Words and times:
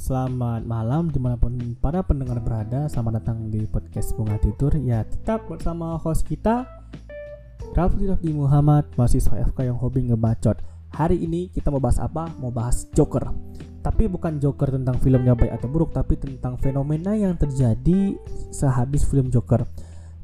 Selamat 0.00 0.64
malam 0.64 1.12
di 1.12 1.20
mana 1.20 1.36
pun 1.36 1.76
para 1.76 2.00
pendengar 2.00 2.40
berada. 2.40 2.88
Selamat 2.88 3.20
datang 3.20 3.52
di 3.52 3.68
podcast 3.68 4.16
Bunga 4.16 4.40
Tidur. 4.40 4.72
Ya 4.80 5.04
tetap 5.04 5.44
bersama 5.44 6.00
host 6.00 6.24
kita 6.24 6.64
Rafli 7.76 8.08
Rafli 8.08 8.32
Muhammad, 8.32 8.88
mahasiswa 8.96 9.44
FK 9.52 9.68
yang 9.68 9.76
hobi 9.76 10.08
ngebacot. 10.08 10.56
Hari 10.96 11.20
ini 11.20 11.52
kita 11.52 11.68
mau 11.68 11.84
bahas 11.84 12.00
apa? 12.00 12.32
Mau 12.40 12.48
bahas 12.48 12.88
Joker. 12.96 13.28
Tapi 13.84 14.08
bukan 14.08 14.40
Joker 14.40 14.72
tentang 14.72 14.96
filmnya 15.04 15.36
baik 15.36 15.60
atau 15.60 15.68
buruk 15.68 15.92
Tapi 15.92 16.16
tentang 16.16 16.56
fenomena 16.56 17.12
yang 17.12 17.36
terjadi 17.36 18.16
sehabis 18.56 19.04
film 19.04 19.28
Joker. 19.28 19.68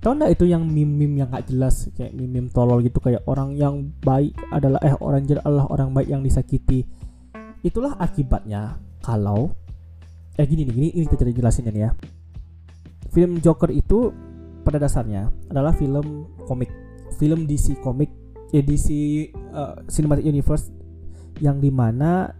Tahu 0.01 0.13
nggak 0.16 0.41
itu 0.41 0.49
yang 0.49 0.65
meme-meme 0.65 1.21
yang 1.21 1.29
gak 1.29 1.52
jelas? 1.52 1.93
Kayak 1.93 2.16
meme-meme 2.16 2.49
tolol 2.49 2.80
gitu 2.80 2.97
Kayak 2.97 3.29
orang 3.29 3.52
yang 3.52 3.93
baik 4.01 4.33
adalah 4.49 4.80
Eh 4.80 4.97
orang 5.05 5.29
jahat 5.29 5.45
adalah 5.45 5.69
orang 5.69 5.93
baik 5.93 6.09
yang 6.09 6.24
disakiti. 6.24 6.88
Itulah 7.61 8.01
akibatnya 8.01 8.80
kalau 9.05 9.66
eh 10.37 10.47
gini 10.47 10.69
nih, 10.69 10.75
gini 10.75 10.89
ini 10.93 11.07
kita 11.09 11.25
jelasin 11.33 11.73
ya. 11.73 11.91
Film 13.13 13.41
Joker 13.41 13.73
itu 13.73 14.13
pada 14.61 14.77
dasarnya 14.77 15.33
adalah 15.49 15.73
film 15.73 16.29
komik, 16.45 16.69
film 17.17 17.49
DC 17.49 17.81
komik, 17.81 18.13
DC 18.53 18.89
uh, 19.57 19.80
Cinematic 19.89 20.29
Universe 20.29 20.69
yang 21.41 21.61
di 21.61 21.73
mana 21.73 22.33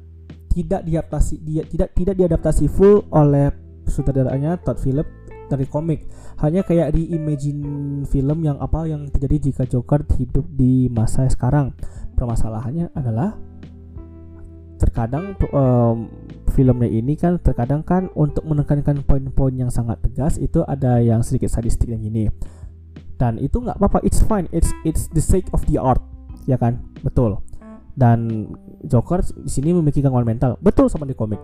tidak 0.53 0.89
diadaptasi 0.89 1.45
dia 1.45 1.63
tidak 1.69 1.93
tidak 1.93 2.17
diadaptasi 2.17 2.65
full 2.73 3.05
oleh 3.13 3.53
sutradaranya 3.85 4.57
Todd 4.61 4.81
Phillips 4.81 5.13
dari 5.47 5.65
komik. 5.69 6.05
Hanya 6.43 6.67
kayak 6.67 6.93
di 6.93 7.17
imagine 7.17 8.05
film 8.05 8.45
yang 8.45 8.61
apa 8.61 8.85
yang 8.85 9.09
terjadi 9.09 9.53
jika 9.53 9.65
Joker 9.65 10.05
hidup 10.21 10.45
di 10.53 10.93
masa 10.93 11.25
sekarang. 11.31 11.73
Permasalahannya 12.17 12.93
adalah 12.97 13.37
terkadang 14.77 15.37
um, 15.53 16.09
filmnya 16.57 16.89
ini 16.89 17.21
kan 17.21 17.37
terkadang 17.37 17.85
kan 17.85 18.09
untuk 18.17 18.49
menekankan 18.49 19.05
poin-poin 19.05 19.53
yang 19.53 19.69
sangat 19.69 20.01
tegas 20.01 20.41
itu 20.41 20.65
ada 20.65 21.05
yang 21.05 21.21
sedikit 21.21 21.53
sadistik 21.53 21.93
yang 21.93 22.01
ini 22.01 22.33
dan 23.21 23.37
itu 23.37 23.61
nggak 23.61 23.77
apa-apa 23.77 24.01
it's 24.01 24.25
fine 24.25 24.49
it's 24.57 24.73
it's 24.89 25.13
the 25.13 25.21
sake 25.21 25.45
of 25.53 25.61
the 25.69 25.77
art 25.77 26.01
ya 26.49 26.57
kan? 26.57 26.81
Betul. 27.03 27.43
Dan 27.93 28.49
Joker 28.87 29.21
di 29.21 29.51
sini 29.51 29.75
memiliki 29.75 30.01
gangguan 30.01 30.25
mental 30.25 30.57
betul 30.63 30.87
sama 30.87 31.05
di 31.05 31.13
komik. 31.13 31.43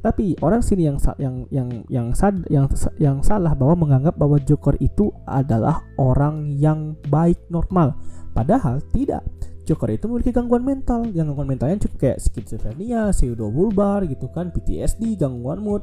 Tapi 0.00 0.36
orang 0.44 0.60
sini 0.60 0.84
yang 0.84 1.00
yang 1.16 1.34
yang 1.48 1.68
yang 1.88 2.06
sad, 2.12 2.44
yang 2.52 2.68
yang 3.00 3.16
salah 3.24 3.56
bahwa 3.56 3.88
menganggap 3.88 4.14
bahwa 4.14 4.38
Joker 4.40 4.78
itu 4.78 5.10
adalah 5.24 5.82
orang 5.98 6.54
yang 6.54 6.94
baik 7.08 7.40
normal. 7.48 7.96
Padahal 8.36 8.84
tidak 8.92 9.24
Joker 9.64 9.88
itu 9.96 10.04
memiliki 10.06 10.30
gangguan 10.30 10.60
mental 10.60 11.08
yang 11.16 11.32
gangguan 11.32 11.56
mentalnya 11.56 11.80
cukup 11.88 11.98
kayak 12.04 12.18
skizofrenia, 12.20 13.10
pseudobulbar 13.16 14.04
gitu 14.04 14.28
kan, 14.28 14.52
PTSD, 14.52 15.16
gangguan 15.16 15.64
mood. 15.64 15.82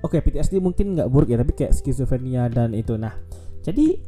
Oke, 0.00 0.24
PTSD 0.24 0.58
mungkin 0.58 0.96
nggak 0.96 1.12
buruk 1.12 1.28
ya, 1.28 1.38
tapi 1.38 1.52
kayak 1.52 1.76
skizofrenia 1.76 2.48
dan 2.48 2.72
itu. 2.72 2.96
Nah, 2.96 3.12
jadi 3.60 4.00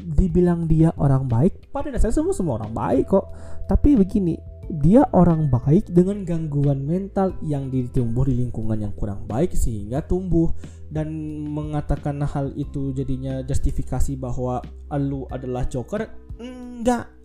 dibilang 0.00 0.70
dia 0.70 0.94
orang 0.96 1.26
baik, 1.26 1.68
pada 1.74 1.90
dasarnya 1.90 2.16
semua 2.16 2.34
semua 2.34 2.54
orang 2.62 2.72
baik 2.72 3.10
kok. 3.10 3.26
Tapi 3.66 3.98
begini, 3.98 4.38
dia 4.70 5.02
orang 5.10 5.50
baik 5.50 5.90
dengan 5.90 6.22
gangguan 6.22 6.86
mental 6.86 7.34
yang 7.42 7.74
ditumbuh 7.74 8.22
di 8.22 8.38
lingkungan 8.38 8.78
yang 8.78 8.94
kurang 8.94 9.26
baik 9.26 9.50
sehingga 9.50 9.98
tumbuh 10.06 10.54
dan 10.86 11.10
mengatakan 11.50 12.22
hal 12.22 12.54
itu 12.54 12.94
jadinya 12.94 13.42
justifikasi 13.42 14.14
bahwa 14.14 14.62
lu 14.94 15.26
adalah 15.26 15.66
joker 15.66 16.06
enggak 16.38 17.19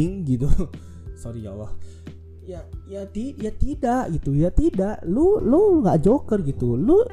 anjing 0.00 0.24
gitu. 0.24 0.48
Sorry 1.20 1.44
ya 1.44 1.52
Allah. 1.52 1.70
Ya 2.48 2.64
ya 2.88 3.04
ti 3.04 3.36
ya 3.36 3.52
tidak 3.52 4.16
gitu 4.16 4.32
ya 4.32 4.48
tidak. 4.48 5.04
Lu 5.04 5.36
lu 5.44 5.84
nggak 5.84 6.00
joker 6.00 6.40
gitu. 6.40 6.74
Lu 6.80 7.04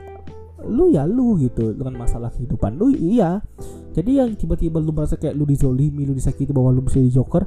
lu 0.63 0.89
ya 0.89 1.03
lu 1.03 1.35
gitu 1.37 1.75
dengan 1.75 1.99
masalah 1.99 2.31
kehidupan. 2.31 2.79
Lu 2.79 2.87
iya. 2.95 3.43
Jadi 3.91 4.23
yang 4.23 4.31
tiba-tiba 4.39 4.79
lu 4.79 4.95
merasa 4.95 5.19
kayak 5.19 5.35
lu 5.35 5.43
dizolimi 5.43 6.07
lu 6.07 6.15
disakiti 6.15 6.55
bahwa 6.55 6.71
lu 6.71 6.79
bisa 6.79 7.03
jadi 7.03 7.11
joker 7.11 7.43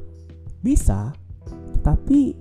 bisa. 0.60 1.16
Tapi 1.80 2.36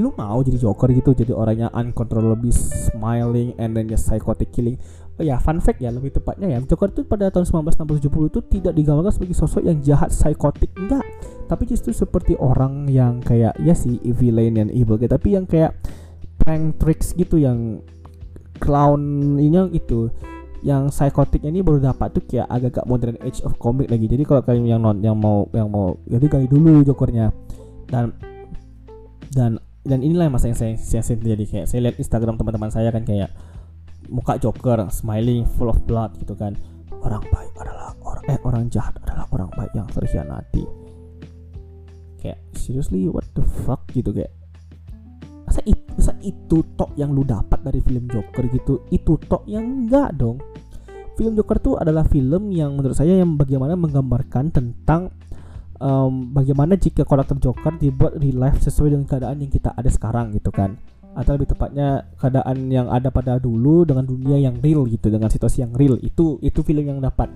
lu 0.00 0.08
mau 0.16 0.40
jadi 0.40 0.56
joker 0.56 0.88
gitu 0.88 1.12
jadi 1.12 1.36
orangnya 1.36 1.68
uncontrollably 1.76 2.48
smiling 2.48 3.52
and 3.60 3.76
then 3.76 3.90
just 3.90 4.06
psychotic 4.06 4.48
killing. 4.54 4.78
Oh 5.20 5.24
ya 5.26 5.36
fun 5.36 5.60
fact 5.60 5.84
ya 5.84 5.92
lebih 5.92 6.16
tepatnya 6.16 6.56
ya 6.56 6.58
joker 6.64 6.88
itu 6.88 7.04
pada 7.04 7.28
tahun 7.28 7.44
1970 7.68 8.32
itu 8.32 8.40
tidak 8.48 8.72
digambarkan 8.72 9.12
sebagai 9.12 9.36
sosok 9.36 9.60
yang 9.60 9.76
jahat 9.84 10.08
psychotic 10.08 10.72
enggak 10.72 11.04
tapi 11.46 11.68
justru 11.68 11.90
seperti 11.92 12.38
orang 12.38 12.88
yang 12.88 13.20
kayak 13.22 13.58
ya 13.62 13.74
sih 13.76 13.98
villain 14.14 14.58
and 14.58 14.70
evil 14.72 14.96
gitu. 14.96 15.10
Tapi 15.10 15.36
yang 15.36 15.44
kayak 15.44 15.76
prank 16.42 16.82
tricks 16.82 17.14
gitu 17.14 17.38
yang 17.38 17.82
clown 18.58 19.02
ini 19.38 19.54
yang 19.54 19.70
itu 19.74 20.10
yang 20.62 20.94
psikotiknya 20.94 21.50
ini 21.50 21.60
baru 21.62 21.82
dapat 21.82 22.14
tuh 22.14 22.22
kayak 22.22 22.46
agak-agak 22.46 22.86
modern 22.86 23.16
age 23.26 23.42
of 23.42 23.58
comic 23.58 23.90
lagi. 23.90 24.06
Jadi 24.06 24.22
kalau 24.22 24.42
kalian 24.46 24.66
yang 24.78 24.80
non 24.82 25.02
yang 25.02 25.18
mau 25.18 25.50
yang 25.50 25.66
mau 25.66 25.98
jadi 26.06 26.26
kali 26.30 26.46
dulu 26.46 26.86
jokernya. 26.86 27.34
Dan 27.90 28.14
dan 29.34 29.58
dan 29.82 29.98
inilah 30.06 30.30
masa 30.30 30.54
yang 30.54 30.58
saya 30.58 30.78
saya, 30.78 31.02
saya 31.02 31.18
terjadi 31.18 31.44
kayak 31.50 31.66
saya 31.66 31.80
lihat 31.90 31.96
Instagram 31.98 32.38
teman-teman 32.38 32.70
saya 32.70 32.94
kan 32.94 33.02
kayak 33.02 33.34
muka 34.06 34.38
Joker 34.38 34.86
smiling 34.94 35.42
full 35.58 35.66
of 35.66 35.82
blood 35.82 36.14
gitu 36.22 36.38
kan. 36.38 36.54
Orang 37.02 37.26
baik 37.26 37.50
adalah 37.58 37.90
orang 38.06 38.24
eh 38.30 38.38
orang 38.46 38.64
jahat 38.70 38.94
adalah 39.02 39.26
orang 39.34 39.50
baik 39.58 39.74
yang 39.74 39.90
terkhianati 39.90 40.81
kayak 42.22 42.38
seriously 42.54 43.10
what 43.10 43.26
the 43.34 43.42
fuck? 43.66 43.82
Gitu 43.90 44.14
kayak 44.14 44.30
masa 45.42 45.60
itu, 45.66 45.82
masa 45.98 46.14
itu 46.22 46.62
tok 46.78 46.94
yang 46.94 47.10
lu 47.10 47.26
dapat 47.26 47.58
dari 47.66 47.82
film 47.82 48.06
Joker 48.06 48.46
gitu? 48.46 48.86
Itu 48.94 49.18
tok 49.18 49.42
yang 49.50 49.66
enggak 49.66 50.14
dong. 50.14 50.38
Film 51.18 51.34
Joker 51.34 51.58
tuh 51.60 51.74
adalah 51.76 52.06
film 52.06 52.54
yang 52.54 52.78
menurut 52.78 52.96
saya 52.96 53.18
yang 53.18 53.36
bagaimana 53.36 53.76
menggambarkan 53.76 54.48
tentang 54.48 55.12
um, 55.82 56.32
bagaimana 56.32 56.78
jika 56.78 57.04
karakter 57.04 57.36
Joker 57.36 57.76
dibuat 57.76 58.16
real 58.16 58.38
life 58.40 58.62
sesuai 58.62 58.96
dengan 58.96 59.04
keadaan 59.10 59.42
yang 59.42 59.52
kita 59.52 59.74
ada 59.74 59.90
sekarang 59.90 60.32
gitu 60.32 60.48
kan. 60.54 60.78
Atau 61.12 61.36
lebih 61.36 61.52
tepatnya 61.52 62.08
keadaan 62.16 62.72
yang 62.72 62.88
ada 62.88 63.12
pada 63.12 63.36
dulu 63.36 63.84
dengan 63.84 64.08
dunia 64.08 64.40
yang 64.40 64.56
real 64.64 64.88
gitu 64.88 65.12
dengan 65.12 65.28
situasi 65.28 65.60
yang 65.60 65.76
real. 65.76 66.00
Itu 66.00 66.40
itu 66.40 66.64
film 66.64 66.88
yang 66.88 67.04
dapat 67.04 67.28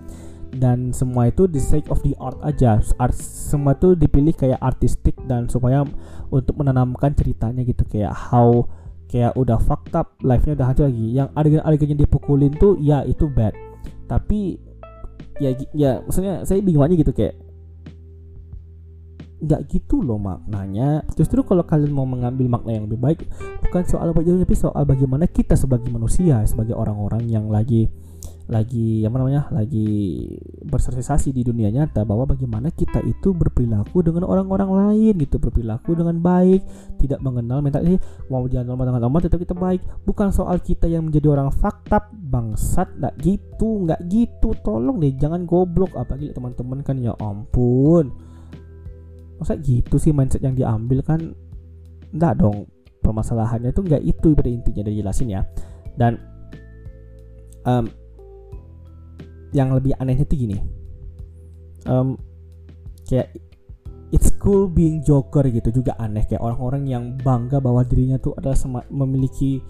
dan 0.57 0.91
semua 0.91 1.29
itu 1.31 1.47
the 1.47 1.61
sake 1.61 1.87
of 1.93 2.01
the 2.03 2.17
art 2.19 2.37
aja. 2.43 2.81
Art 2.99 3.15
semua 3.17 3.77
itu 3.77 3.95
dipilih 3.95 4.33
kayak 4.33 4.61
artistik 4.61 5.15
dan 5.29 5.47
supaya 5.47 5.85
untuk 6.33 6.57
menanamkan 6.59 7.13
ceritanya 7.15 7.63
gitu. 7.63 7.85
Kayak 7.87 8.13
how 8.13 8.67
kayak 9.07 9.37
udah 9.39 9.61
fucked 9.63 9.95
up 9.95 10.19
life-nya 10.25 10.59
udah 10.59 10.67
hancur 10.67 10.89
lagi. 10.89 11.07
Yang 11.15 11.29
adegan-adegannya 11.37 11.97
dipukulin 12.03 12.53
tuh 12.57 12.81
ya 12.81 13.05
itu 13.05 13.29
bad. 13.31 13.55
Tapi 14.09 14.59
ya 15.37 15.53
ya 15.77 16.01
maksudnya 16.01 16.43
saya 16.49 16.65
bingung 16.65 16.83
aja 16.83 16.97
gitu 16.97 17.13
kayak 17.13 17.37
nggak 19.45 19.61
gitu 19.69 20.01
loh 20.01 20.17
maknanya. 20.19 21.05
Justru 21.15 21.45
kalau 21.45 21.63
kalian 21.63 21.93
mau 21.93 22.09
mengambil 22.09 22.49
makna 22.49 22.75
yang 22.75 22.89
lebih 22.89 22.99
baik 22.99 23.19
bukan 23.67 23.83
soal 23.85 24.09
bagaimana 24.15 24.47
tapi 24.47 24.57
soal 24.57 24.83
bagaimana 24.87 25.25
kita 25.27 25.59
sebagai 25.59 25.91
manusia 25.91 26.41
sebagai 26.47 26.79
orang-orang 26.79 27.27
yang 27.27 27.51
lagi 27.51 27.91
lagi 28.47 29.03
apa 29.03 29.19
namanya 29.19 29.51
lagi 29.51 30.23
bersosialisasi 30.63 31.35
di 31.35 31.43
dunia 31.43 31.67
nyata 31.67 32.07
bahwa 32.07 32.31
bagaimana 32.31 32.71
kita 32.71 33.03
itu 33.03 33.35
berperilaku 33.35 34.07
dengan 34.07 34.23
orang-orang 34.23 34.71
lain 34.71 35.19
gitu 35.19 35.43
berperilaku 35.43 35.99
dengan 35.99 36.23
baik 36.23 36.63
tidak 37.03 37.19
mengenal 37.27 37.59
mental. 37.59 37.83
Ini 37.83 37.99
mau 38.31 38.47
jalan 38.47 38.71
normal 38.71 38.87
dengan 38.95 39.03
normal 39.11 39.21
tetap 39.27 39.43
kita 39.43 39.55
baik. 39.59 39.83
Bukan 40.07 40.31
soal 40.31 40.63
kita 40.63 40.87
yang 40.87 41.11
menjadi 41.11 41.35
orang 41.35 41.51
fakta 41.51 42.07
bangsat 42.15 42.87
nggak 43.03 43.15
gitu 43.19 43.83
nggak 43.83 44.01
gitu. 44.07 44.55
Tolong 44.63 45.03
deh 45.03 45.11
jangan 45.19 45.43
goblok. 45.43 45.99
Apalagi 45.99 46.31
teman-teman 46.31 46.87
kan 46.87 47.03
ya 47.03 47.19
ampun. 47.19 48.15
Masa 49.43 49.59
gitu 49.59 49.99
sih 49.99 50.15
mindset 50.15 50.47
yang 50.47 50.55
diambil 50.55 51.03
kan? 51.03 51.35
Enggak 52.15 52.39
dong 52.39 52.71
permasalahannya 53.03 53.75
itu 53.75 53.83
enggak 53.83 54.03
itu 54.07 54.29
pada 54.39 54.51
intinya 54.55 54.83
dari 54.87 54.97
jelasin 55.03 55.35
ya. 55.35 55.43
Dan 55.99 56.15
um, 57.67 58.06
yang 59.57 59.73
lebih 59.73 59.97
anehnya 59.97 60.29
tuh 60.29 60.37
gini. 60.37 60.61
Um, 61.89 62.21
kayak 63.09 63.33
it's 64.13 64.29
cool 64.37 64.69
being 64.69 65.01
joker 65.01 65.49
gitu 65.49 65.73
juga 65.73 65.97
aneh. 65.97 66.29
Kayak 66.29 66.45
orang-orang 66.45 66.85
yang 66.85 67.05
bangga 67.17 67.65
bahwa 67.65 67.81
dirinya 67.89 68.21
tuh 68.21 68.37
adalah 68.37 68.85
memiliki 68.93 69.65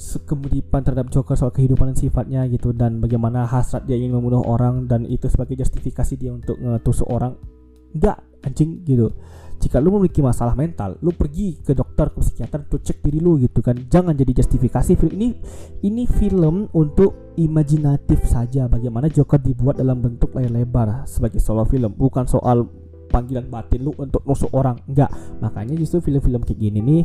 kemiripan 0.00 0.80
terhadap 0.80 1.12
Joker 1.12 1.36
soal 1.36 1.52
kehidupan 1.52 1.92
dan 1.92 1.98
sifatnya 1.98 2.40
gitu 2.48 2.72
dan 2.72 3.04
bagaimana 3.04 3.44
hasrat 3.44 3.84
dia 3.84 4.00
ingin 4.00 4.16
membunuh 4.16 4.40
orang 4.48 4.88
dan 4.88 5.04
itu 5.04 5.28
sebagai 5.28 5.60
justifikasi 5.60 6.16
dia 6.16 6.32
untuk 6.32 6.56
ngetusuk 6.56 7.04
orang. 7.04 7.36
Enggak 7.92 8.24
anjing 8.40 8.80
gitu 8.88 9.12
jika 9.60 9.76
lu 9.76 9.92
memiliki 9.94 10.24
masalah 10.24 10.56
mental 10.56 10.96
lu 11.04 11.12
pergi 11.12 11.60
ke 11.60 11.76
dokter 11.76 12.08
ke 12.08 12.18
psikiater 12.24 12.64
untuk 12.64 12.80
cek 12.80 13.04
diri 13.04 13.20
lu 13.20 13.36
gitu 13.36 13.60
kan. 13.60 13.76
Jangan 13.76 14.16
jadi 14.16 14.32
justifikasi 14.40 14.96
film 14.96 15.12
ini 15.20 15.28
ini 15.84 16.08
film 16.08 16.72
untuk 16.72 17.36
imajinatif 17.36 18.24
saja. 18.24 18.66
Bagaimana 18.66 19.12
Joker 19.12 19.38
dibuat 19.38 19.76
dalam 19.76 20.00
bentuk 20.00 20.32
layar 20.32 20.50
lebar 20.50 21.04
sebagai 21.04 21.38
solo 21.38 21.68
film 21.68 21.92
bukan 21.92 22.24
soal 22.24 22.64
panggilan 23.12 23.52
batin 23.52 23.84
lu 23.84 23.92
untuk 24.00 24.24
nusuk 24.24 24.48
orang. 24.56 24.80
Enggak. 24.88 25.12
Makanya 25.44 25.76
justru 25.76 26.00
film-film 26.00 26.40
kayak 26.40 26.58
gini 26.58 26.80
nih 26.80 27.02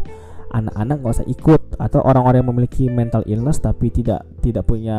anak-anak 0.53 1.01
nggak 1.01 1.15
usah 1.21 1.27
ikut 1.27 1.62
atau 1.81 2.00
orang-orang 2.06 2.45
yang 2.45 2.50
memiliki 2.53 2.83
mental 2.88 3.25
illness 3.25 3.57
tapi 3.59 3.89
tidak 3.89 4.24
tidak 4.39 4.63
punya 4.63 4.97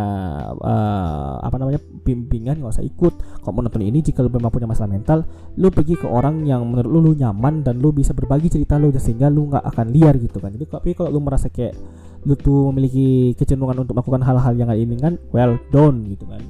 uh, 0.59 1.39
apa 1.41 1.57
namanya 1.57 1.81
bimbingan 1.81 2.59
nggak 2.59 2.75
usah 2.75 2.87
ikut. 2.87 3.43
Kalau 3.43 3.53
mau 3.55 3.63
nonton 3.63 3.83
ini 3.83 4.03
jika 4.03 4.23
lu 4.23 4.31
memang 4.31 4.51
punya 4.51 4.67
masalah 4.67 4.91
mental 4.91 5.23
lu 5.57 5.71
pergi 5.71 5.95
ke 5.97 6.07
orang 6.07 6.43
yang 6.45 6.67
menurut 6.67 6.91
lu, 6.91 6.99
lu 7.11 7.13
nyaman 7.15 7.63
dan 7.63 7.79
lu 7.79 7.95
bisa 7.95 8.11
berbagi 8.13 8.51
cerita 8.51 8.77
lu 8.77 8.91
sehingga 8.95 9.31
lu 9.31 9.51
nggak 9.51 9.65
akan 9.65 9.87
liar 9.95 10.15
gitu 10.19 10.43
kan. 10.43 10.51
Jadi 10.55 10.65
tapi 10.67 10.91
kalau 10.95 11.15
lu 11.15 11.21
merasa 11.23 11.47
kayak 11.47 11.75
lu 12.27 12.35
tuh 12.35 12.75
memiliki 12.75 13.39
kecenderungan 13.39 13.87
untuk 13.87 13.95
melakukan 13.95 14.23
hal-hal 14.27 14.53
yang 14.59 14.67
gak 14.67 14.83
kan 14.99 15.15
well 15.31 15.55
done 15.71 16.03
gitu 16.11 16.27
kan. 16.27 16.43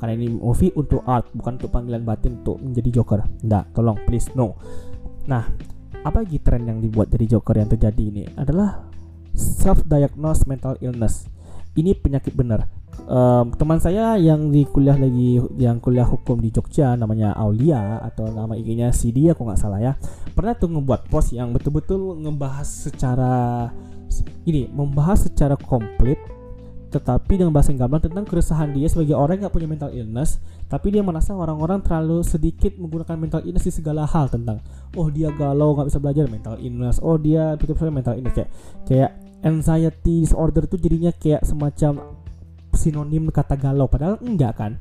Karena 0.00 0.16
ini 0.16 0.32
movie 0.32 0.72
untuk 0.72 1.04
art 1.04 1.28
bukan 1.36 1.60
untuk 1.60 1.68
panggilan 1.68 2.00
batin 2.08 2.40
untuk 2.40 2.56
menjadi 2.56 2.88
Joker. 3.00 3.20
Enggak 3.44 3.68
tolong 3.76 4.00
please 4.08 4.32
no. 4.32 4.56
Nah 5.28 5.44
apa 6.00 6.24
lagi 6.24 6.40
tren 6.40 6.64
yang 6.64 6.80
dibuat 6.80 7.12
dari 7.12 7.28
Joker 7.28 7.60
yang 7.60 7.68
terjadi 7.68 8.02
ini? 8.02 8.24
Adalah 8.36 8.88
self 9.36 9.84
diagnose 9.84 10.48
mental 10.48 10.80
illness. 10.80 11.28
Ini 11.76 11.94
penyakit 11.96 12.34
benar. 12.34 12.66
Um, 13.06 13.54
teman 13.54 13.78
saya 13.78 14.18
yang 14.18 14.50
di 14.50 14.66
kuliah 14.66 14.98
lagi 14.98 15.40
yang 15.56 15.78
kuliah 15.78 16.04
hukum 16.04 16.38
di 16.42 16.50
Jogja 16.50 16.94
namanya 16.98 17.32
Aulia 17.38 18.02
atau 18.02 18.28
nama 18.28 18.54
IG-nya 18.54 18.90
Sidi 18.90 19.30
aku 19.30 19.46
nggak 19.46 19.60
salah 19.60 19.80
ya. 19.80 19.92
Pernah 20.34 20.58
tuh 20.58 20.70
ngebuat 20.72 21.08
post 21.08 21.32
yang 21.34 21.54
betul-betul 21.54 22.18
ngebahas 22.20 22.66
secara 22.66 23.66
ini 24.44 24.66
membahas 24.66 25.30
secara 25.30 25.54
komplit 25.54 26.18
tetapi 26.90 27.38
dengan 27.38 27.54
bahasa 27.54 27.70
yang 27.70 27.86
gamblang 27.86 28.02
tentang 28.02 28.26
keresahan 28.26 28.74
dia 28.74 28.90
sebagai 28.90 29.14
orang 29.14 29.38
yang 29.38 29.46
gak 29.46 29.54
punya 29.54 29.68
mental 29.70 29.90
illness 29.94 30.42
tapi 30.66 30.90
dia 30.90 31.02
merasa 31.06 31.34
orang-orang 31.34 31.82
terlalu 31.86 32.26
sedikit 32.26 32.74
menggunakan 32.78 33.14
mental 33.14 33.40
illness 33.46 33.66
di 33.66 33.74
segala 33.74 34.06
hal 34.10 34.26
tentang 34.26 34.58
oh 34.98 35.06
dia 35.06 35.30
galau 35.34 35.78
nggak 35.78 35.86
bisa 35.86 35.98
belajar 36.02 36.26
mental 36.26 36.58
illness 36.58 36.98
oh 36.98 37.14
dia 37.14 37.54
betul-betul 37.54 37.94
mental 37.94 38.14
illness 38.18 38.34
kayak 38.34 38.50
kayak 38.90 39.10
anxiety 39.40 40.26
disorder 40.26 40.68
itu 40.68 40.76
jadinya 40.76 41.12
kayak 41.14 41.46
semacam 41.46 42.20
sinonim 42.74 43.28
kata 43.30 43.58
galau 43.58 43.90
padahal 43.90 44.20
enggak 44.22 44.56
kan. 44.56 44.72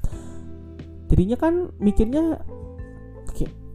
Jadinya 1.10 1.38
kan 1.42 1.74
mikirnya 1.82 2.38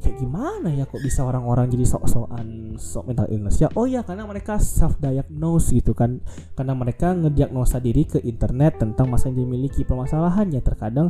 kayak 0.05 0.21
gimana 0.21 0.69
ya 0.69 0.85
kok 0.85 1.01
bisa 1.01 1.25
orang-orang 1.25 1.73
jadi 1.73 1.89
sok-sokan 1.89 2.77
sok 2.77 3.09
mental 3.09 3.27
illness? 3.33 3.57
Ya 3.57 3.73
oh 3.73 3.89
ya 3.89 4.05
karena 4.05 4.29
mereka 4.29 4.61
self 4.61 5.01
diagnose 5.01 5.73
gitu 5.73 5.97
kan. 5.97 6.21
Karena 6.53 6.77
mereka 6.77 7.17
ngediagnosa 7.17 7.81
diri 7.81 8.05
ke 8.05 8.21
internet 8.21 8.77
tentang 8.85 9.09
masa 9.09 9.33
yang 9.33 9.49
dimiliki. 9.49 9.89
Permasalahannya 9.89 10.61
terkadang 10.61 11.09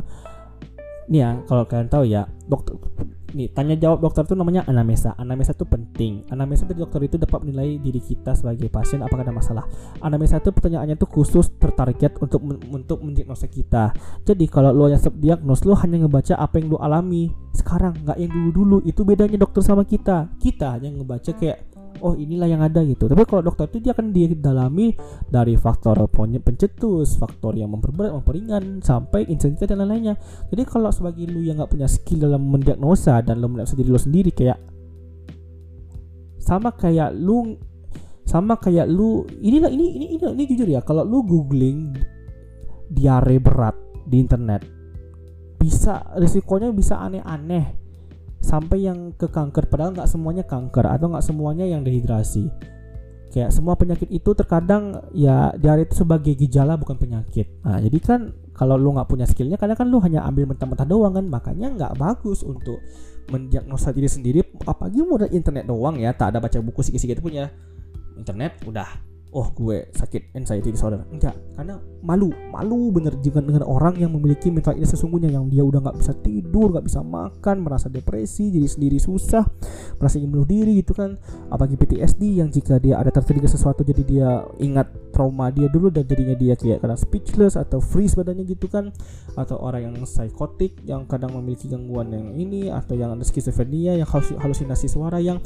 nih 1.05 1.19
ya 1.21 1.29
kalau 1.45 1.63
kalian 1.69 1.89
tahu 1.89 2.03
ya 2.09 2.25
dokter 2.49 2.75
nih 3.35 3.51
tanya 3.51 3.75
jawab 3.75 3.99
dokter 3.99 4.23
itu 4.23 4.33
namanya 4.33 4.63
anamnesa. 4.63 5.11
Anamnesa 5.19 5.51
itu 5.51 5.67
penting. 5.67 6.23
Anamnesa 6.31 6.63
dari 6.63 6.79
dokter 6.79 7.03
itu 7.03 7.19
dapat 7.19 7.43
menilai 7.43 7.75
diri 7.83 7.99
kita 7.99 8.31
sebagai 8.31 8.71
pasien 8.71 9.03
apakah 9.03 9.27
ada 9.27 9.35
masalah. 9.35 9.67
Anamnesa 9.99 10.39
itu 10.39 10.55
pertanyaannya 10.55 10.95
itu 10.95 11.03
khusus 11.03 11.51
tertarget 11.59 12.15
untuk 12.23 12.39
untuk 12.71 13.03
mendiagnosa 13.03 13.51
kita. 13.51 13.91
Jadi 14.23 14.47
kalau 14.47 14.71
lo 14.71 14.87
yang 14.87 15.03
diagnos 15.19 15.67
lo 15.67 15.75
hanya 15.75 16.07
ngebaca 16.07 16.39
apa 16.39 16.63
yang 16.63 16.71
lo 16.71 16.79
alami 16.79 17.27
sekarang 17.51 18.07
nggak 18.07 18.17
yang 18.23 18.31
dulu 18.31 18.49
dulu 18.55 18.77
itu 18.87 19.03
bedanya 19.03 19.35
dokter 19.35 19.61
sama 19.61 19.83
kita. 19.83 20.31
Kita 20.39 20.79
hanya 20.79 20.95
ngebaca 20.95 21.35
kayak 21.35 21.74
oh 22.01 22.17
inilah 22.17 22.47
yang 22.49 22.61
ada 22.63 22.81
gitu. 22.83 23.05
Tapi 23.05 23.23
kalau 23.27 23.45
dokter 23.45 23.69
itu 23.71 23.89
dia 23.89 23.91
akan 23.95 24.11
didalami 24.11 24.95
dari 25.29 25.55
faktor 25.59 25.95
pencetus 26.11 27.15
faktor 27.15 27.55
yang 27.55 27.71
memperberat 27.71 28.11
memperingan 28.15 28.83
sampai 28.83 29.27
intensitas 29.29 29.69
dan 29.69 29.83
lain-lainnya. 29.83 30.15
Jadi 30.51 30.63
kalau 30.67 30.89
sebagai 30.91 31.27
lu 31.29 31.43
yang 31.43 31.61
nggak 31.61 31.71
punya 31.71 31.87
skill 31.87 32.25
dalam 32.27 32.43
mendiagnosa 32.49 33.21
dan 33.21 33.39
lu 33.39 33.51
mendiagnosa 33.51 33.77
diri 33.77 33.89
lu 33.91 33.99
sendiri 33.99 34.31
kayak 34.33 34.59
sama 36.41 36.73
kayak 36.73 37.13
lu 37.17 37.57
sama 38.25 38.57
kayak 38.57 38.89
lu 38.89 39.25
inilah 39.41 39.69
ini 39.69 39.85
ini 39.97 40.05
ini, 40.17 40.25
ini 40.33 40.43
jujur 40.49 40.69
ya 40.69 40.81
kalau 40.81 41.05
lu 41.05 41.21
googling 41.21 41.93
diare 42.89 43.37
berat 43.41 43.77
di 44.05 44.21
internet 44.21 44.61
bisa 45.57 46.13
risikonya 46.17 46.69
bisa 46.69 47.01
aneh-aneh 47.01 47.84
sampai 48.45 48.85
yang 48.85 49.17
ke 49.17 49.25
kanker 49.25 49.65
padahal 49.65 49.97
nggak 49.97 50.05
semuanya 50.05 50.45
kanker 50.45 50.85
atau 50.85 51.09
nggak 51.09 51.25
semuanya 51.25 51.65
yang 51.65 51.81
dehidrasi. 51.81 52.45
Kayak 53.33 53.51
semua 53.51 53.73
penyakit 53.75 54.07
itu 54.13 54.31
terkadang 54.37 55.01
ya 55.11 55.51
diare 55.57 55.89
itu 55.89 56.05
sebagai 56.05 56.37
gejala 56.37 56.77
bukan 56.77 56.95
penyakit. 56.95 57.65
Nah 57.65 57.81
jadi 57.81 57.97
kan 57.99 58.21
kalau 58.53 58.77
lu 58.77 58.93
nggak 58.95 59.09
punya 59.09 59.25
skillnya 59.27 59.57
kadang 59.57 59.75
kan 59.75 59.89
lu 59.89 59.99
hanya 59.99 60.23
ambil 60.23 60.45
mentah-mentah 60.47 60.87
doang 60.87 61.17
kan. 61.17 61.25
Makanya 61.25 61.67
nggak 61.73 61.93
bagus 61.97 62.45
untuk 62.45 62.79
mendiagnosa 63.33 63.89
diri 63.89 64.05
sendiri 64.05 64.39
apalagi 64.69 65.01
modal 65.01 65.33
internet 65.33 65.65
doang 65.65 65.97
ya 65.97 66.13
tak 66.13 66.37
ada 66.37 66.39
baca 66.39 66.61
buku 66.61 66.85
sikit-sikit 66.85 67.19
punya. 67.19 67.49
Internet 68.15 68.63
udah 68.63 69.14
oh 69.35 69.51
gue 69.51 69.91
sakit 69.91 70.31
anxiety 70.31 70.71
disorder. 70.71 71.03
Enggak 71.11 71.35
karena 71.59 71.75
malu. 71.99 72.31
Malu 72.55 72.87
bener 72.95 73.19
dengan 73.19 73.43
dengan 73.43 73.67
orang 73.67 73.99
yang 73.99 74.15
memiliki 74.15 74.47
mental 74.47 74.79
ini 74.79 74.87
sesungguhnya 74.87 75.27
yang 75.27 75.51
dia 75.51 75.59
udah 75.59 75.83
nggak 75.83 75.97
bisa 75.99 76.15
tidur 76.23 76.71
nggak 76.71 76.87
bisa 76.87 77.03
makan 77.03 77.67
merasa 77.67 77.91
depresi 77.91 78.47
jadi 78.47 78.63
sendiri 78.63 78.95
susah 78.95 79.43
merasa 79.99 80.15
ingin 80.23 80.31
bunuh 80.31 80.47
diri 80.47 80.79
gitu 80.79 80.95
kan. 80.95 81.19
Apalagi 81.51 81.75
PTSD 81.75 82.39
yang 82.39 82.47
jika 82.47 82.79
dia 82.79 82.95
ada 82.95 83.11
terjadi 83.11 83.51
sesuatu 83.51 83.83
jadi 83.83 84.03
dia 84.07 84.29
ingat 84.63 84.87
trauma 85.11 85.51
dia 85.51 85.67
dulu 85.67 85.91
dan 85.91 86.07
jadinya 86.07 86.35
dia 86.39 86.55
kayak 86.55 86.79
kadang 86.79 86.99
speechless 86.99 87.59
atau 87.59 87.83
freeze 87.83 88.15
badannya 88.15 88.47
gitu 88.47 88.71
kan. 88.71 88.95
Atau 89.35 89.59
orang 89.59 89.91
yang 89.91 89.95
psikotik 90.07 90.79
yang 90.87 91.03
kadang 91.11 91.35
memiliki 91.35 91.67
gangguan 91.67 92.07
yang 92.15 92.31
ini 92.39 92.71
atau 92.71 92.95
yang 92.95 93.11
ada 93.11 93.27
skizofrenia 93.27 93.99
yang 93.99 94.07
halusinasi 94.39 94.87
suara 94.87 95.19
yang 95.19 95.43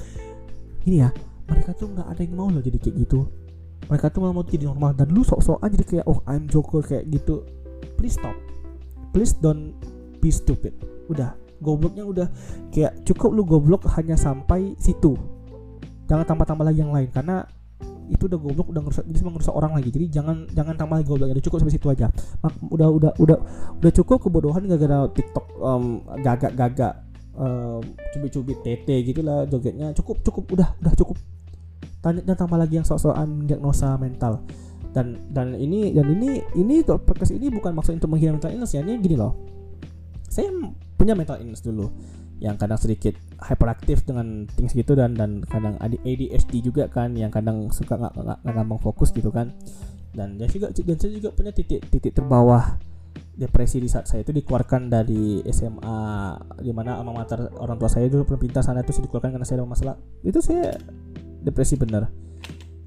ini 0.85 1.01
ya 1.01 1.09
mereka 1.49 1.73
tuh 1.73 1.89
nggak 1.89 2.07
ada 2.07 2.21
yang 2.21 2.35
mau 2.37 2.47
loh 2.53 2.61
jadi 2.61 2.77
kayak 2.77 2.95
gitu 3.09 3.25
mereka 3.87 4.11
tuh 4.11 4.19
malah 4.25 4.35
mau 4.35 4.43
jadi 4.43 4.67
normal. 4.67 4.97
Dan 4.97 5.13
lu 5.15 5.23
sok-sokan 5.23 5.69
jadi 5.71 5.85
kayak 5.85 6.05
oh 6.09 6.19
I'm 6.27 6.49
Joker 6.51 6.83
kayak 6.83 7.07
gitu. 7.07 7.47
Please 7.95 8.19
stop. 8.19 8.35
Please 9.15 9.37
don't 9.37 9.77
be 10.19 10.33
stupid. 10.33 10.75
Udah. 11.07 11.37
Gobloknya 11.59 12.07
udah 12.07 12.27
kayak 12.71 13.03
cukup 13.03 13.35
lu 13.35 13.43
goblok 13.43 13.83
hanya 13.99 14.15
sampai 14.15 14.79
situ. 14.79 15.19
Jangan 16.07 16.23
tambah-tambah 16.23 16.63
lagi 16.63 16.79
yang 16.79 16.95
lain 16.95 17.11
karena 17.11 17.43
itu 18.09 18.25
udah 18.25 18.39
goblok 18.41 18.73
udah 18.73 18.81
ngerusak 18.81 19.05
jadi 19.05 19.27
ngerusak 19.27 19.53
orang 19.53 19.71
lagi. 19.75 19.89
Jadi 19.91 20.05
jangan 20.07 20.47
jangan 20.55 20.73
tambah 20.79 20.95
lagi 21.03 21.07
goblok 21.11 21.35
udah 21.35 21.43
cukup 21.43 21.57
sampai 21.59 21.75
situ 21.75 21.87
aja. 21.91 22.07
Mak, 22.39 22.53
udah 22.71 22.87
udah 22.89 23.11
udah 23.19 23.37
udah 23.75 23.91
cukup 23.91 24.17
kebodohan 24.23 24.65
gara-gara 24.71 25.05
TikTok 25.11 25.45
um, 25.59 25.99
gagak-gagak 26.23 26.93
um, 27.35 27.83
cubit-cubit 28.15 28.57
tete 28.63 28.95
gitulah 29.03 29.43
jogetnya. 29.45 29.91
Cukup 29.91 30.23
cukup 30.23 30.43
udah 30.55 30.69
udah 30.79 30.93
cukup 30.95 31.17
tanya 31.99 32.21
dan 32.23 32.35
tambah 32.35 32.57
lagi 32.59 32.79
yang 32.79 32.87
sok-sokan 32.87 33.47
diagnosa 33.47 33.95
mental. 33.99 34.43
Dan 34.89 35.21
dan 35.29 35.53
ini 35.53 35.93
dan 35.93 36.09
ini 36.09 36.41
ini 36.57 36.81
podcast 36.81 37.29
ini 37.29 37.53
bukan 37.53 37.77
maksud 37.77 38.01
untuk 38.01 38.09
menghina 38.09 38.35
mental 38.35 38.51
illness 38.51 38.73
ya. 38.73 38.81
Ini 38.81 38.97
gini 38.99 39.15
loh. 39.19 39.37
Saya 40.29 40.49
punya 40.97 41.13
mental 41.13 41.39
illness 41.39 41.61
dulu 41.61 41.89
yang 42.39 42.55
kadang 42.55 42.79
sedikit 42.79 43.19
hyperaktif 43.43 44.07
dengan 44.07 44.47
things 44.55 44.71
gitu 44.71 44.95
dan 44.95 45.11
dan 45.11 45.43
kadang 45.43 45.75
ADHD 45.83 46.63
juga 46.63 46.87
kan 46.87 47.11
yang 47.11 47.29
kadang 47.29 47.67
suka 47.69 47.99
nggak 47.99 48.15
nggak 48.15 48.53
gampang 48.55 48.79
fokus 48.79 49.11
gitu 49.11 49.29
kan. 49.29 49.51
Dan 50.15 50.39
saya 50.39 50.49
juga 50.49 50.67
dan 50.73 50.97
saya 50.97 51.11
juga 51.13 51.29
punya 51.35 51.51
titik 51.53 51.85
titik 51.91 52.15
terbawah 52.15 52.79
depresi 53.39 53.79
di 53.79 53.87
saat 53.87 54.03
saya 54.03 54.27
itu 54.27 54.35
dikeluarkan 54.35 54.91
dari 54.91 55.39
SMA 55.47 55.99
di 56.59 56.71
mana 56.75 56.99
orang 56.99 57.77
tua 57.79 57.87
saya 57.87 58.11
dulu 58.11 58.27
pintar 58.35 58.59
sana 58.59 58.83
itu 58.83 58.99
dikeluarkan 58.99 59.35
karena 59.35 59.45
saya 59.47 59.63
ada 59.63 59.67
masalah. 59.67 59.95
Itu 60.23 60.43
saya 60.43 60.75
depresi 61.39 61.75
bener 61.79 62.07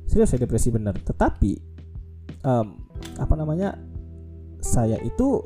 serius 0.06 0.32
saya 0.32 0.44
depresi 0.44 0.68
bener 0.68 0.96
tetapi 1.00 1.52
um, 2.44 2.66
apa 3.18 3.34
namanya 3.34 3.76
saya 4.62 4.96
itu 5.02 5.42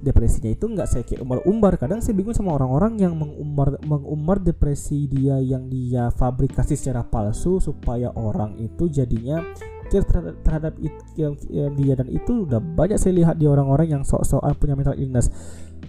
depresinya 0.00 0.52
itu 0.52 0.64
nggak 0.68 0.88
saya 0.88 1.02
kayak 1.02 1.24
umbar-umbar. 1.24 1.76
Kadang 1.80 2.00
saya 2.04 2.14
bingung 2.16 2.36
sama 2.36 2.54
orang-orang 2.56 3.00
yang 3.00 3.16
mengumbar 3.16 3.80
mengumbar 3.84 4.38
depresi 4.40 5.08
dia 5.08 5.40
yang 5.40 5.66
dia 5.66 6.12
fabrikasi 6.12 6.76
secara 6.76 7.04
palsu 7.04 7.60
supaya 7.60 8.12
orang 8.14 8.56
itu 8.60 8.86
jadinya 8.86 9.40
terhadap, 9.86 10.34
terhadap 10.42 10.74
it, 10.82 10.94
yang, 11.16 11.34
yang 11.48 11.72
dia. 11.74 11.94
Dan 11.96 12.08
itu 12.12 12.46
udah 12.46 12.60
banyak 12.60 13.00
saya 13.00 13.16
lihat 13.16 13.36
di 13.40 13.46
orang-orang 13.48 13.98
yang 13.98 14.02
sok-sokan 14.06 14.54
punya 14.56 14.74
mental 14.76 14.96
illness. 14.96 15.32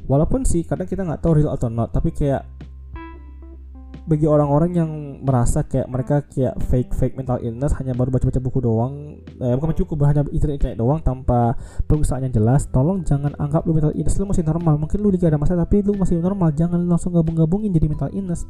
Walaupun 0.07 0.47
sih 0.47 0.63
kadang 0.63 0.87
kita 0.87 1.03
nggak 1.03 1.19
tahu 1.19 1.43
real 1.43 1.51
atau 1.51 1.67
not 1.67 1.91
tapi 1.91 2.15
kayak 2.15 2.47
bagi 4.07 4.23
orang-orang 4.23 4.71
yang 4.71 4.91
merasa 5.19 5.67
kayak 5.67 5.91
mereka 5.91 6.23
kayak 6.23 6.55
fake 6.71 6.95
fake 6.95 7.15
mental 7.19 7.43
illness 7.43 7.75
hanya 7.75 7.91
baru 7.91 8.07
baca-baca 8.07 8.39
buku 8.39 8.63
doang 8.63 9.19
eh, 9.19 9.51
bukan 9.59 9.75
cukup 9.83 10.07
hanya 10.07 10.23
internet 10.31 10.63
internet 10.63 10.79
doang 10.79 11.03
tanpa 11.03 11.59
pemeriksaan 11.91 12.23
yang 12.23 12.31
jelas 12.31 12.71
tolong 12.71 13.03
jangan 13.03 13.35
anggap 13.35 13.67
lu 13.67 13.75
mental 13.75 13.91
illness 13.91 14.15
lu 14.15 14.31
masih 14.31 14.47
normal. 14.47 14.79
Mungkin 14.79 14.97
lu 15.03 15.11
juga 15.11 15.27
ada 15.27 15.35
masalah 15.35 15.67
tapi 15.67 15.83
lu 15.83 15.91
masih 15.99 16.23
normal 16.23 16.55
jangan 16.55 16.79
langsung 16.87 17.11
gabung-gabungin 17.11 17.75
jadi 17.75 17.87
mental 17.91 18.09
illness. 18.15 18.47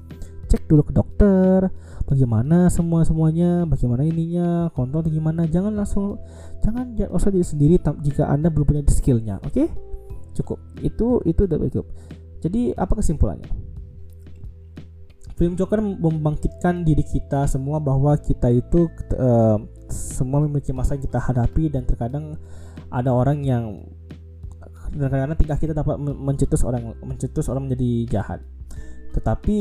Cek 0.47 0.69
dulu 0.69 0.85
ke 0.85 0.93
dokter 0.93 1.73
bagaimana 2.05 2.69
semua 2.69 3.03
semuanya 3.03 3.65
bagaimana 3.67 4.05
ininya 4.05 4.71
kontrol 4.71 5.03
gimana 5.09 5.43
jangan 5.49 5.75
langsung 5.75 6.21
jangan 6.63 6.95
usah 7.11 7.33
diri 7.33 7.43
sendiri 7.43 7.75
jika 7.99 8.29
anda 8.29 8.47
belum 8.47 8.63
punya 8.63 8.81
skillnya 8.87 9.41
oke? 9.43 9.51
Okay? 9.51 9.67
cukup 10.37 10.61
itu 10.85 11.19
itu 11.25 11.41
udah 11.49 11.57
cukup. 11.65 11.87
Jadi 12.45 12.71
apa 12.77 12.93
kesimpulannya 13.01 13.66
film 15.37 15.53
Joker 15.53 15.79
membangkitkan 15.79 16.81
diri 16.81 17.05
kita 17.05 17.45
semua 17.45 17.77
bahwa 17.77 18.17
kita 18.17 18.49
itu 18.49 18.89
uh, 19.15 19.61
semua 19.87 20.41
memiliki 20.43 20.73
masa 20.73 20.97
kita 20.97 21.21
hadapi 21.21 21.69
dan 21.69 21.85
terkadang 21.85 22.35
ada 22.89 23.13
orang 23.13 23.45
yang 23.45 23.85
kadang-kadang 24.89 25.37
tingkah 25.37 25.59
kita 25.61 25.73
dapat 25.77 26.01
mencetus 26.01 26.65
orang 26.65 26.97
mencetus 27.05 27.45
orang 27.53 27.69
menjadi 27.69 28.17
jahat. 28.17 28.41
Tetapi 29.13 29.57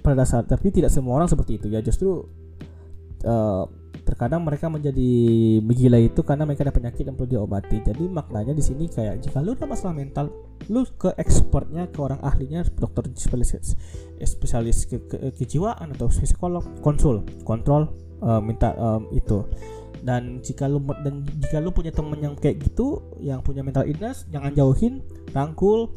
pada 0.00 0.22
dasar 0.22 0.46
tapi 0.46 0.70
tidak 0.70 0.94
semua 0.94 1.18
orang 1.18 1.26
seperti 1.26 1.58
itu 1.58 1.66
ya. 1.74 1.82
Justru 1.82 2.22
uh, 3.26 3.64
terkadang 4.04 4.44
mereka 4.44 4.68
menjadi 4.68 5.10
begila 5.64 5.96
itu 5.96 6.20
karena 6.20 6.44
mereka 6.44 6.68
ada 6.68 6.76
penyakit 6.76 7.08
yang 7.08 7.16
perlu 7.16 7.40
diobati. 7.40 7.80
Jadi 7.80 8.04
maknanya 8.04 8.52
di 8.52 8.60
sini 8.60 8.84
kayak 8.86 9.24
jika 9.24 9.40
lu 9.40 9.56
ada 9.56 9.64
masalah 9.64 9.96
mental 9.96 10.28
lu 10.68 10.84
ke 10.96 11.12
expertnya 11.16 11.88
ke 11.88 11.98
orang 12.00 12.20
ahlinya 12.20 12.64
dokter 12.76 13.08
spesialis 13.16 13.76
spesialis 14.20 14.84
ke, 14.84 15.00
ke, 15.08 15.16
kejiwaan 15.36 15.92
atau 15.96 16.08
psikolog 16.12 16.64
konsul 16.84 17.24
kontrol 17.48 17.88
uh, 18.20 18.38
minta 18.44 18.76
um, 18.76 19.08
itu. 19.16 19.42
Dan 20.04 20.44
jika 20.44 20.68
lu 20.68 20.84
dan 21.00 21.24
jika 21.40 21.64
lu 21.64 21.72
punya 21.72 21.88
temen 21.88 22.20
yang 22.20 22.36
kayak 22.36 22.60
gitu 22.60 23.00
yang 23.24 23.40
punya 23.40 23.64
mental 23.64 23.88
illness 23.88 24.28
jangan 24.28 24.52
jauhin 24.52 25.00
rangkul 25.32 25.88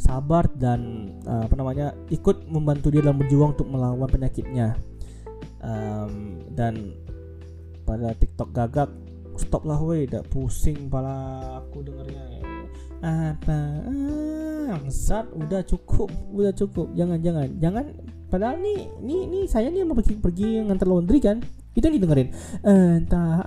sabar 0.00 0.48
dan 0.56 1.12
uh, 1.28 1.44
apa 1.44 1.54
namanya 1.54 1.92
ikut 2.08 2.48
membantu 2.48 2.88
dia 2.88 3.04
dalam 3.04 3.20
berjuang 3.20 3.52
untuk 3.54 3.68
melawan 3.68 4.08
penyakitnya. 4.08 4.74
Um, 5.62 6.42
dan 6.58 6.98
pada 7.82 8.14
TikTok 8.16 8.48
gagak 8.54 8.90
stop 9.36 9.66
lah 9.66 9.80
weh. 9.82 10.06
Udah 10.06 10.22
pusing 10.26 10.86
pala 10.86 11.40
aku 11.62 11.82
dengernya. 11.82 12.24
Apa? 13.02 13.58
Zat 14.88 15.26
udah 15.34 15.62
cukup 15.66 16.10
udah 16.32 16.52
cukup. 16.54 16.94
Jangan 16.94 17.18
jangan. 17.20 17.48
Jangan 17.58 17.84
padahal 18.32 18.62
nih 18.62 18.88
nih 19.04 19.20
nih 19.28 19.44
saya 19.50 19.68
nih 19.68 19.84
mau 19.84 19.98
pergi 19.98 20.16
pergi 20.16 20.62
ngantar 20.64 20.86
laundry 20.88 21.18
kan? 21.18 21.42
Itu 21.72 21.88
yang 21.88 21.96
didengerin. 21.98 22.28
Entah 22.62 23.42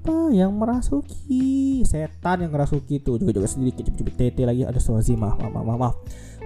apa 0.00 0.32
yang 0.32 0.56
merasuki? 0.56 1.84
Setan 1.84 2.40
yang 2.40 2.56
merasuki 2.56 3.04
itu 3.04 3.20
juga 3.20 3.36
juga 3.36 3.44
sedikit 3.44 3.84
cubit 3.92 4.16
tete 4.16 4.48
lagi. 4.48 4.64
Ada 4.64 4.80
suazi 4.80 5.12
maaf 5.12 5.36
maaf 5.36 5.52
maaf 5.52 5.76
maaf 5.76 5.94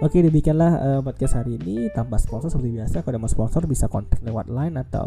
oke 0.02 0.18
demikianlah 0.18 0.72
uh, 0.82 1.00
podcast 1.06 1.38
hari 1.38 1.54
ini. 1.62 1.86
Tanpa 1.94 2.18
sponsor 2.18 2.50
seperti 2.50 2.82
biasa. 2.82 3.06
Kalau 3.06 3.14
ada 3.14 3.22
mau 3.22 3.30
sponsor 3.30 3.62
bisa 3.70 3.86
kontak 3.86 4.18
lewat 4.26 4.50
line 4.50 4.74
atau 4.74 5.06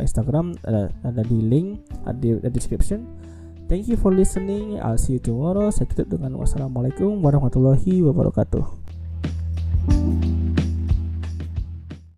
Instagram. 0.00 0.56
Ada, 0.64 0.88
ada 1.04 1.22
di 1.28 1.44
link 1.44 1.84
ada 2.08 2.16
di, 2.16 2.40
description. 2.48 3.04
Thank 3.68 3.92
you 3.92 4.00
for 4.00 4.16
listening. 4.16 4.80
I'll 4.80 4.96
see 4.96 5.16
you 5.16 5.20
tomorrow. 5.20 5.68
Saya 5.68 5.84
tutup 5.84 6.16
dengan 6.16 6.40
wassalamualaikum 6.40 7.20
warahmatullahi 7.20 8.00
wabarakatuh 8.00 10.23